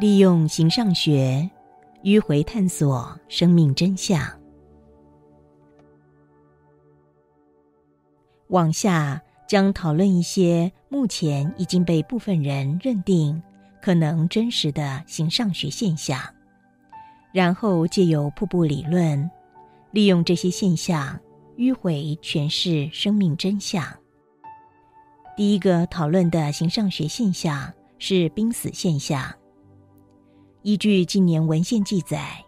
[0.00, 1.50] 利用形上学，
[2.04, 4.18] 迂回探索生命真相。
[8.48, 13.42] 往下将讨论一些目前已经被部分人认定
[13.82, 16.18] 可能真实的形上学现象，
[17.30, 19.30] 然后借由瀑布理论，
[19.90, 21.20] 利用这些现象
[21.58, 23.84] 迂回诠释生命真相。
[25.36, 29.30] 第一个讨论的形上学现象是濒死现象。
[30.62, 32.44] 依据近年文献记载，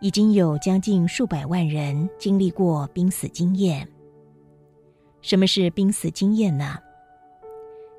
[0.00, 3.86] 已经有将近数百万人经历过濒死经验。
[5.20, 6.78] 什么是濒死经验呢？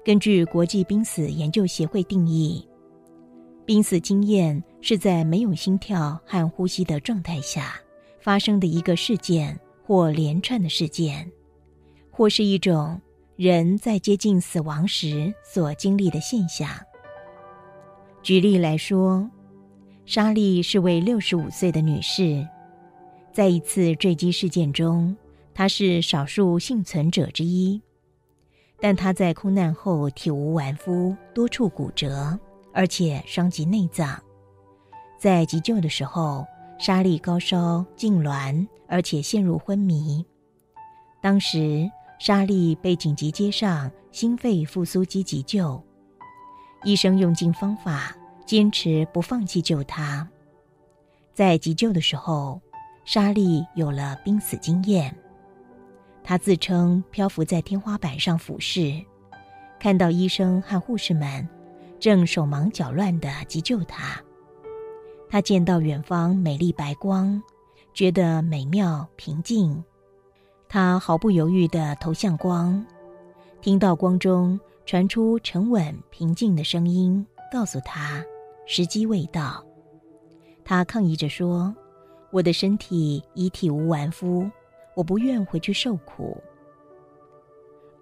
[0.04, 2.68] 根据国际濒死研究协会定义，
[3.64, 7.76] 濒死经验是在没有心跳和呼吸的状态下
[8.20, 11.32] 发生的一个事件或连串的事件，
[12.10, 13.00] 或是一种
[13.36, 16.68] 人在接近死亡时所经历的现象。
[18.24, 19.30] 举例来说，
[20.06, 22.46] 莎莉是位六十五岁的女士，
[23.32, 25.16] 在一次坠机事件中。
[25.54, 27.82] 她是少数幸存者之一，
[28.82, 32.38] 但她在空难后体无完肤，多处骨折，
[32.74, 34.22] 而且伤及内脏。
[35.18, 36.46] 在急救的时候，
[36.78, 40.26] 莎莉高烧痉挛，而且陷入昏迷。
[41.22, 45.82] 当时，莎莉被紧急接上心肺复苏机急救，
[46.84, 48.14] 医生用尽方法，
[48.46, 50.28] 坚持不放弃救他。
[51.34, 52.62] 在急救的时候，
[53.06, 55.16] 莎莉有了濒死经验。
[56.24, 59.04] 他自称漂浮在天花板上俯视，
[59.80, 61.48] 看到医生和护士们
[62.00, 64.22] 正手忙脚乱的急救他。
[65.30, 67.42] 他见到远方美丽白光，
[67.94, 69.84] 觉得美妙平静。
[70.70, 72.86] 他毫不犹豫地投向光，
[73.62, 78.24] 听到光中传出沉稳平静的声音，告诉他
[78.66, 79.64] 时机未到。
[80.64, 81.76] 他抗议着说
[82.32, 84.50] ：“我的身体已体无完肤。”
[84.96, 86.40] 我不愿回去受苦，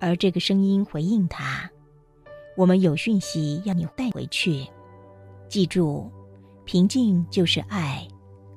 [0.01, 1.72] 而这个声音回应他
[2.57, 4.67] ：“我们有讯息要你带回去。
[5.47, 6.11] 记住，
[6.66, 8.05] 平静就是爱，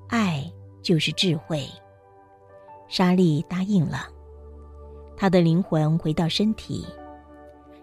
[0.09, 1.65] 爱就是智慧。”
[2.91, 4.09] 莎莉答应了，
[5.16, 6.84] 她的灵魂回到身体。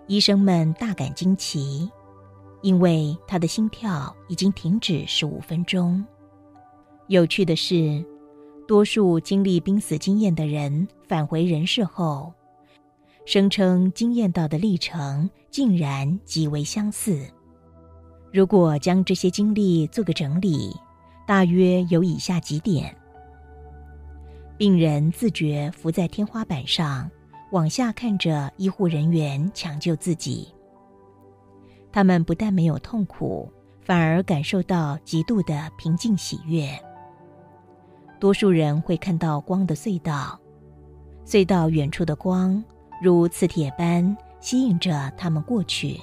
[0.07, 1.89] 医生们大感惊奇，
[2.61, 6.03] 因为他的心跳已经停止十五分钟。
[7.07, 8.03] 有趣的是。
[8.67, 12.33] 多数经历濒死经验的人返回人世后，
[13.25, 17.27] 声称经验到的历程竟然极为相似。
[18.31, 20.73] 如果将这些经历做个整理，
[21.27, 22.95] 大约有以下几点：
[24.57, 27.11] 病人自觉伏在天花板上，
[27.51, 30.47] 往下看着医护人员抢救自己。
[31.91, 36.69] 他们不但没有痛苦，反而感受到极度的平静喜悦。
[38.19, 40.39] 多数人会看到光的隧道，
[41.25, 42.63] 隧道远处的光
[43.01, 45.99] 如磁铁般吸引着他们过去。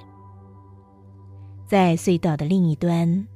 [1.66, 3.26] 在隧道的另一端，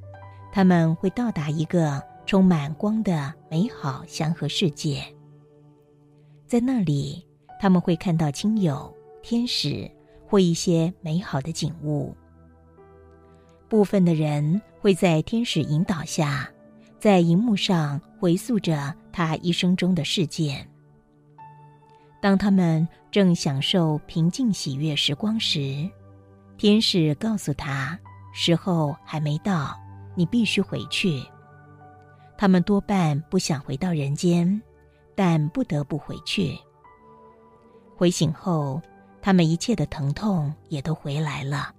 [0.51, 5.03] 他们会到达一个充满光的美好祥和世界。
[6.45, 7.25] 在那里，
[7.59, 9.89] 他们会看到亲友、天使
[10.27, 12.15] 或一些美好的景物。
[13.73, 16.47] 部分的人会在天使引导下。
[16.99, 20.69] 在荧幕上回溯着他一生中的事件。
[22.21, 25.89] 当他们正享受平静喜悦时光时，
[26.55, 27.99] 天使告诉他
[28.31, 29.75] ：“时候还没到，
[30.13, 31.19] 你必须回去。”
[32.37, 34.61] 他们多半不想回到人间，
[35.15, 36.55] 但不得不回去。
[37.97, 38.79] 回醒后，
[39.19, 41.73] 他们一切的疼痛也都回来了。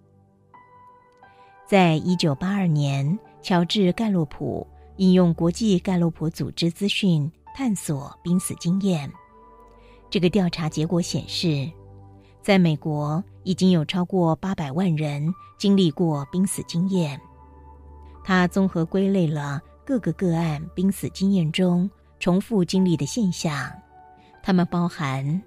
[1.67, 4.67] 在一九八二年，乔治·盖洛普。
[4.99, 9.13] 引用国际盖洛普组织资讯探索濒死经验，
[10.09, 11.69] 这个调查结果显示，
[12.41, 17.21] 在美国已经有超过八百万人经历过濒死经验。
[18.23, 21.91] 他综合归类了各个个案濒死经验中
[22.21, 23.69] 重复经历的现象，
[24.45, 25.43] 它们包含：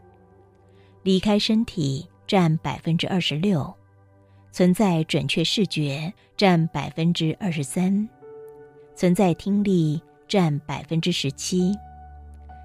[1.04, 3.74] 离开身体占百分之二十六，
[4.52, 8.08] 存在准确视觉占百分之二十三。
[8.96, 11.72] 存在听力占百分之十七，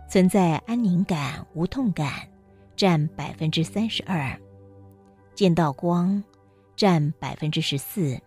[0.08, 2.26] 存在安宁感、无痛感
[2.74, 4.34] 占百分之三十二，
[5.34, 6.22] 见到光
[6.74, 8.18] 占百分之十四，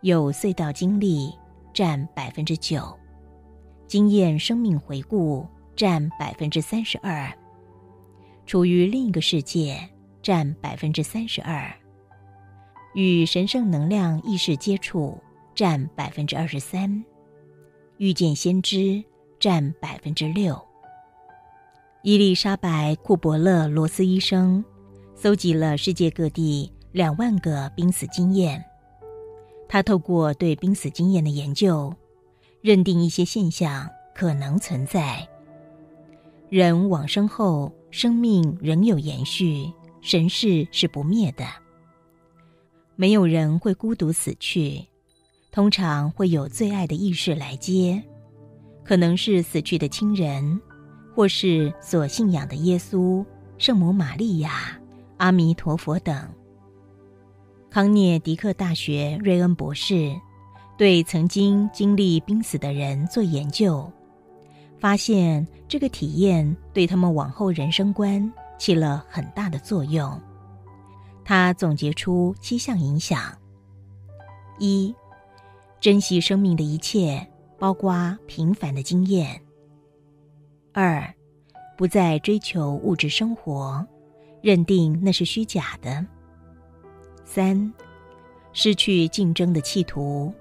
[0.00, 1.32] 有隧道经历
[1.74, 2.98] 占百分之九，
[3.86, 5.46] 经验生命回顾
[5.76, 7.30] 占百分之三十二，
[8.46, 9.78] 处于另一个世界
[10.22, 11.70] 占百分之三十二，
[12.96, 15.16] 与神圣能量意识接触。
[15.54, 17.02] 占百分之二十三，
[17.96, 19.02] 遇见先知
[19.40, 20.54] 占百分之六。
[22.02, 24.62] 伊丽莎白·库伯勒罗斯医生
[25.14, 28.62] 搜集了世界各地两万个濒死经验，
[29.66, 31.90] 他透过对濒死经验的研究，
[32.60, 35.26] 认定一些现象可能存在。
[36.50, 39.72] 人往生后，生命仍有延续，
[40.02, 41.46] 神世是不灭的。
[42.96, 44.82] 没有人会孤独死去，
[45.52, 48.02] 通常会有最爱的意识来接，
[48.82, 50.58] 可能是死去的亲人，
[51.14, 53.24] 或是所信仰的耶稣、
[53.58, 54.80] 圣母玛利亚、
[55.18, 56.26] 阿弥陀佛等。
[57.70, 60.18] 康涅狄克大学瑞恩博士
[60.78, 63.90] 对曾经经历濒死的人做研究。
[64.78, 70.20] 发现这个体验对他们往后人生观起了很大的作用。
[71.28, 73.20] 他总结出七项影响：
[74.60, 74.94] 一、
[75.80, 77.28] 珍惜生命的一切，
[77.58, 79.36] 包括平凡的经验；
[80.72, 81.12] 二、
[81.76, 83.84] 不再追求物质生活，
[84.40, 86.06] 认定那是虚假的；
[87.24, 87.74] 三、
[88.52, 90.32] 失去竞争的企图，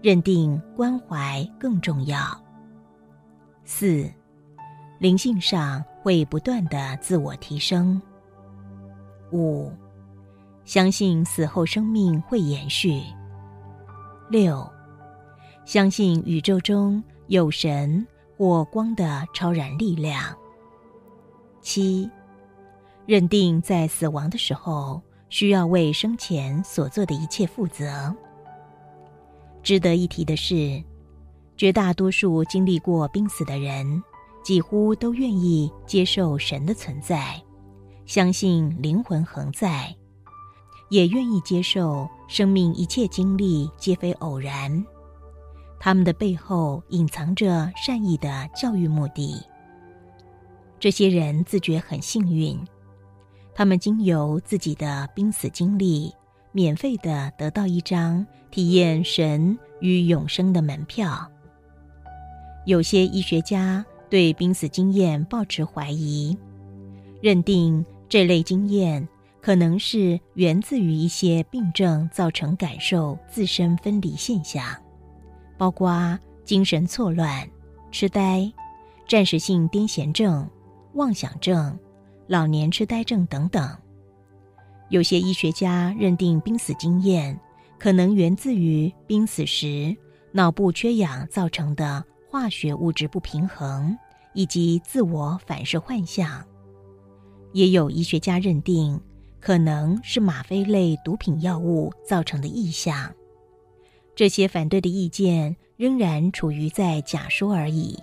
[0.00, 2.18] 认定关怀更重要。
[3.66, 4.10] 四，
[4.98, 8.00] 灵性上会不断的自我提升。
[9.32, 9.70] 五，
[10.70, 13.02] 相信死后生命会延续。
[14.28, 14.64] 六，
[15.64, 18.06] 相信宇宙中有神
[18.38, 20.32] 或光的超然力量。
[21.60, 22.08] 七，
[23.04, 28.14] 认定在死亡的时候需要为生前所做的一切负责。
[29.64, 30.80] 值得一提的是。
[31.56, 34.00] 绝大多数经历过濒死的人，
[34.44, 37.42] 几乎都愿意接受神的存在，
[38.06, 39.92] 相信灵魂恒在，
[40.90, 44.84] 也愿意接受生命一切经历皆非偶然，
[45.78, 49.40] 他们的背后隐藏着善意的教育目的。
[50.78, 52.58] 这些人自觉很幸运，
[53.54, 56.12] 他们经由自己的濒死经历，
[56.52, 61.30] 免费的得到一张体验神与永生的门票。
[62.66, 66.36] 有些医学家对濒死经验抱持怀疑，
[67.20, 69.06] 认定这类经验
[69.40, 74.64] 可能是源自于一些病症造成感受自身分离现象，
[75.56, 77.48] 包括精神错乱、
[77.90, 78.52] 痴呆、
[79.08, 80.48] 暂时性癫痫症、
[80.94, 81.78] 妄想症、
[82.26, 83.76] 老年痴呆症等等。
[84.88, 87.38] 有些医学家认定濒死经验
[87.78, 89.96] 可能源自于濒死时
[90.32, 92.04] 脑部缺氧造成的。
[92.32, 93.98] 化学物质不平衡
[94.34, 96.46] 以及自我反射幻象，
[97.52, 99.00] 也有医学家认定
[99.40, 103.12] 可能是吗啡类毒品药物造成的异象。
[104.14, 107.98] 这些反对的意见仍然处于在假说而已。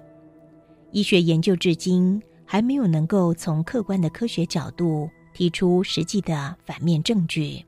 [0.92, 7.64] 医学研究至今还没有能够从客观的科学角度提出实际的反面证据。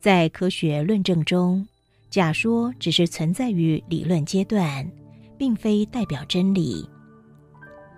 [0.00, 1.66] 在科学论证中，
[2.08, 4.90] 假说只是存在于理论阶段。
[5.38, 6.88] 并非代表真理。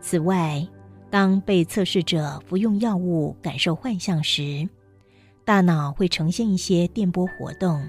[0.00, 0.66] 此外，
[1.08, 4.68] 当被测试者服用药物感受幻象时，
[5.49, 7.83] 大脑会呈现一些电波活动。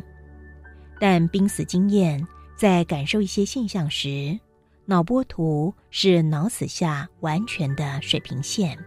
[0.98, 2.26] 但濒死经验
[2.56, 4.40] 在感受一些现象时，
[4.86, 8.80] 脑波图是脑死下完全的水平线。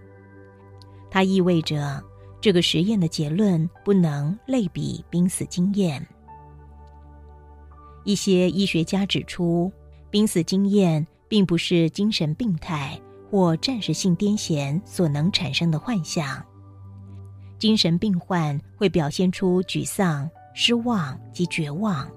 [1.10, 2.02] 它意味着
[2.40, 6.02] 这个实验的结论不能类比濒死经验。
[8.04, 9.70] 一些医学家指出。
[10.10, 13.00] 濒死经验并不是精神病态
[13.30, 16.44] 或暂时性癫痫所能产生的幻象。
[17.62, 22.10] 精神病患会表现出沮丧、失望及绝望，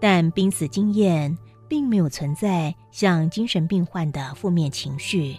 [0.00, 1.36] 但濒死经验
[1.68, 5.36] 并没有存在像精神病患的负面情绪，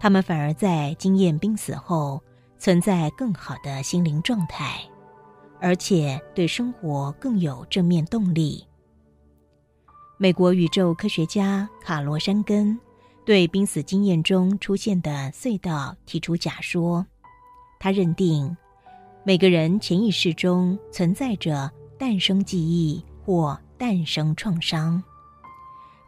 [0.00, 2.20] 他们反而在经验濒死后
[2.58, 4.80] 存在更好的心灵状态，
[5.60, 8.66] 而且对生活更有正面动力。
[10.18, 12.76] 美国宇宙科学家卡罗山根
[13.24, 17.06] 对濒死经验中出现的隧道提出假说。
[17.82, 18.56] 他认定，
[19.24, 25.02] 每个人潜意识中存在着诞生记忆或诞生创伤。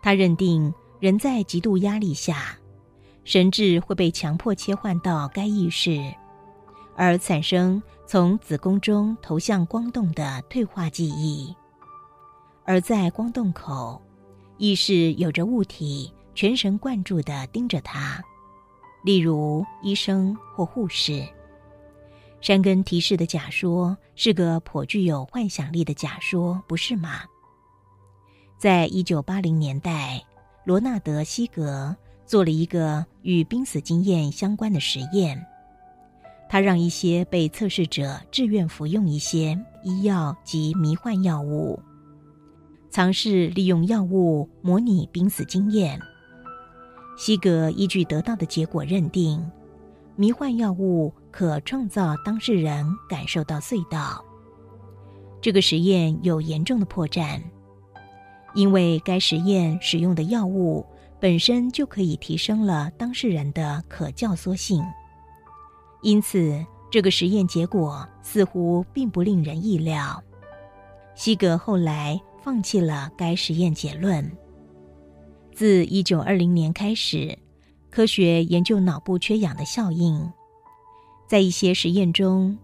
[0.00, 2.56] 他认定，人在极度压力下，
[3.24, 6.14] 神智会被强迫切换到该意识，
[6.94, 11.52] 而产生从子宫中投向光洞的退化记忆。
[12.64, 14.00] 而在光洞口，
[14.58, 18.22] 意识有着物体全神贯注地盯着他，
[19.02, 21.26] 例如医生或护士。
[22.44, 27.22] 山根提示的假说是个颇具有幻想力的假说，不是吗？
[28.58, 30.22] 在一九八零年代，
[30.62, 31.96] 罗纳德·西格
[32.26, 35.42] 做了一个与濒死经验相关的实验。
[36.46, 41.80] 他让一些被测试者自愿服用一些医药及迷幻药物，
[42.90, 45.98] 尝试利用药物模拟濒死经验。
[47.16, 49.42] 西格依据得到的结果认定，
[50.14, 54.24] 迷幻药物可创造当事人感受到隧道。
[55.40, 57.42] 这个实验有严重的破绽，
[58.54, 60.86] 因为该实验使用的药物
[61.18, 64.80] 本身就可以提升了当事人的可教唆性。
[66.02, 70.22] 因此，这个实验结果似乎并不令人意料。
[71.16, 74.30] 西格后来放弃了该实验结论。
[75.52, 77.36] 自一九二零年开始，
[77.90, 80.32] 科学研究脑部缺氧的效应。
[81.26, 82.56] 在一些实验中，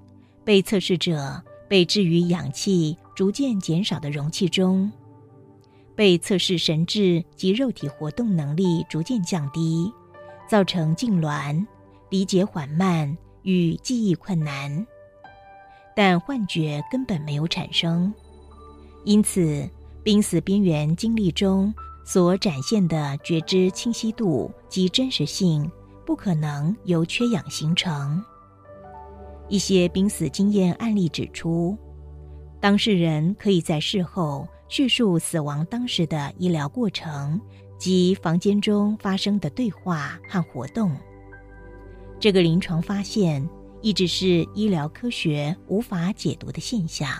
[0.44, 4.90] 被测试者被置于氧气逐渐减少的容器中，
[5.94, 9.92] 被测试神志及肉体活动能力逐渐降低，
[10.48, 11.66] 造成痉挛、
[12.08, 13.16] 理解缓慢。
[13.42, 14.86] 与记忆困难，
[15.96, 18.12] 但幻觉根本没有产生，
[19.06, 19.66] 因此
[20.02, 21.72] 濒死边缘经历中
[22.04, 25.72] 所展现的觉知清晰度及真实性，
[26.04, 28.22] 不可能由缺氧形成。
[29.50, 31.76] 一些濒死经验案例指出，
[32.60, 37.38] 当事人可以在事后叙述死亡当时的医疗过程
[37.76, 40.96] 及房间中发生的对话和活动。
[42.20, 43.46] 这个临床发现
[43.82, 47.10] 一直是医疗科学无法解读的现象。